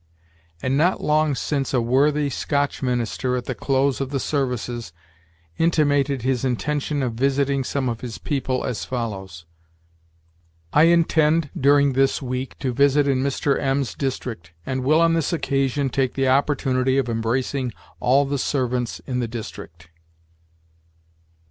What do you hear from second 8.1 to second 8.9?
people as